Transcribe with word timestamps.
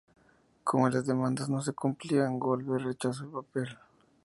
Como 0.63 0.89
las 0.89 1.05
demandas 1.05 1.47
no 1.47 1.61
se 1.61 1.73
cumplían, 1.73 2.39
Glover 2.39 2.81
rechazó 2.81 3.23
el 3.25 3.29
papel. 3.29 3.77